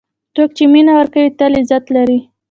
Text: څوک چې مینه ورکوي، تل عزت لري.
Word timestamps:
څوک 0.35 0.49
چې 0.57 0.63
مینه 0.73 0.93
ورکوي، 0.99 1.29
تل 1.37 1.51
عزت 1.59 1.85
لري. 1.95 2.19